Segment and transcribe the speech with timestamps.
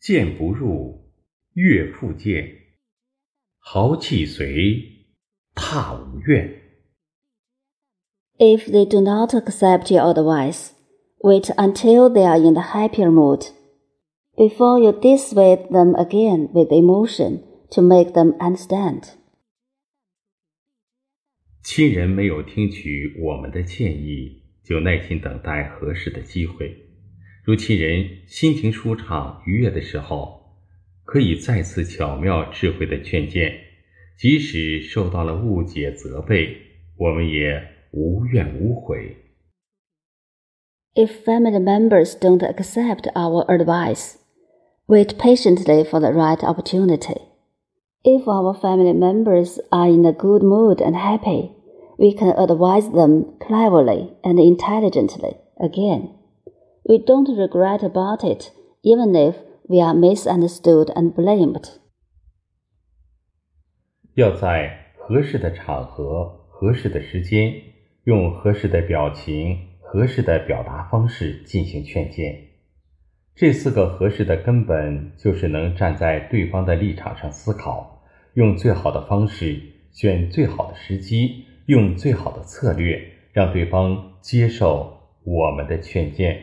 [0.00, 1.12] 谏不入，
[1.52, 2.50] 悦复见。
[3.58, 5.06] 豪气随，
[5.54, 6.62] 踏无怨。
[8.38, 10.70] If they do not accept your advice,
[11.18, 13.50] wait until they are in the happier mood,
[14.34, 19.10] before you dissuade them again with emotion to make them understand.
[21.62, 26.89] 亲人没有听取我们的建议，就耐心等待合适的机会。
[27.44, 30.40] 如其人心情舒畅、愉悦的时候，
[31.04, 33.52] 可以再次巧妙、智慧的劝谏，
[34.18, 36.56] 即使受到了误解、责备，
[36.96, 37.78] 我们也。
[37.92, 39.16] 无怨无悔。
[40.94, 44.14] If family members don't accept our advice,
[44.86, 47.20] wait patiently for the right opportunity.
[48.04, 51.50] If our family members are in a good mood and happy,
[51.98, 56.19] we can advise them cleverly and intelligently again.
[56.90, 58.50] We don't regret about it,
[58.82, 59.36] even if
[59.68, 61.76] we are misunderstood and blamed.
[64.14, 67.54] 要在合适的场合、合适的时间
[68.02, 72.34] 用合适的表情、合适的表达方式进行劝谏，
[73.36, 78.02] 这四个合适的根本就是能站在对方的立场上思考，
[78.34, 83.00] 用最好的方式，选最好的时机，用最好的策略，
[83.32, 86.36] 让对方接受我们的劝谏。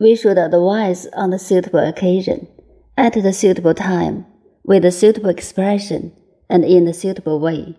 [0.00, 2.48] We should advise on the suitable occasion,
[2.96, 4.26] at the suitable time,
[4.64, 6.12] with the suitable expression,
[6.48, 7.76] and in the suitable way.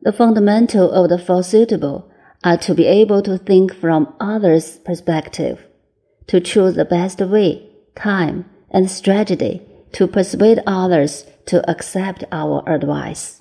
[0.00, 2.10] The fundamental of the four suitable
[2.44, 5.66] are to be able to think from others' perspective,
[6.26, 9.62] to choose the best way, time, and strategy
[9.92, 13.40] to persuade others to accept our advice.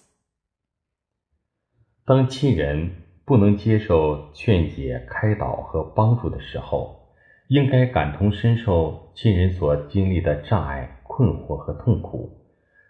[2.06, 2.92] 当亲人
[3.26, 7.05] 不能接受劝解、开导和帮助的时候，
[7.49, 12.43] 应该感同身受亲人所经历的障碍、困惑和痛苦。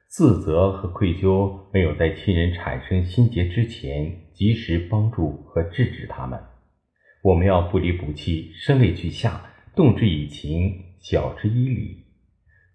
[0.09, 6.41] 自责和愧疚没有在亲人产生心结之前及时帮助和制止他们。
[7.23, 9.43] 我们要不离不弃，声泪俱下，
[9.75, 12.05] 动之以情，晓之以理，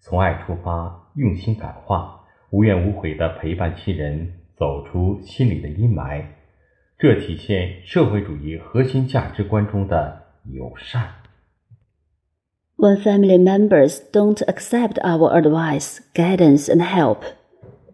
[0.00, 2.20] 从爱出发，用心感化，
[2.50, 6.22] 无怨无悔地陪伴亲人走出心里的阴霾。
[6.98, 11.21] 这体现社会主义核心价值观中的友善。
[12.82, 17.22] When family members don't accept our advice, guidance, and help,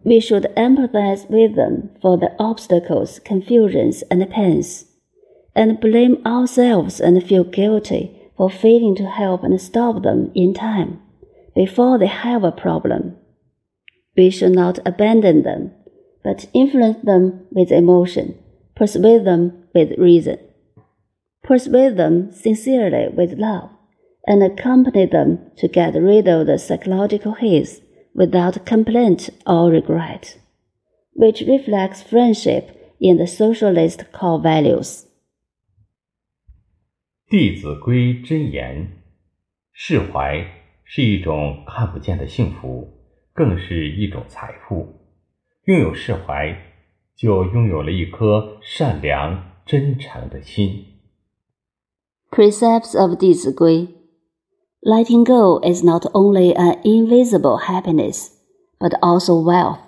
[0.03, 4.85] we should empathize with them for the obstacles, confusions, and pains,
[5.53, 10.99] and blame ourselves and feel guilty for failing to help and stop them in time
[11.53, 13.15] before they have a problem.
[14.17, 15.71] We should not abandon them,
[16.23, 18.39] but influence them with emotion,
[18.75, 20.39] persuade them with reason,
[21.43, 23.69] persuade them sincerely with love
[24.26, 27.80] and accompany them to get rid of the psychological haze
[28.14, 30.38] without complaint or regret,
[31.14, 35.04] which reflects friendship in the socialist core values.
[37.28, 39.02] 弟子规真言：
[39.72, 40.46] 释怀
[40.84, 42.88] 是一种看不见的幸福，
[43.32, 45.00] 更是一种财富。
[45.64, 46.56] 拥有释怀，
[47.16, 50.84] 就拥有了一颗善良真诚的心。
[52.30, 53.88] Precepts of 弟子规
[54.83, 58.31] Letting go is not only an invisible happiness,
[58.79, 59.79] but also wealth.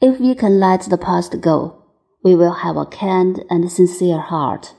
[0.00, 1.82] If we can let the past go,
[2.22, 4.74] we will have a kind and sincere heart.